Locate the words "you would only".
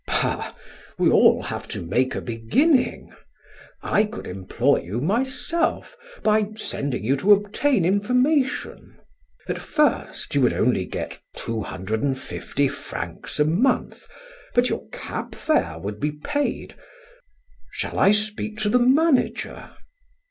10.33-10.85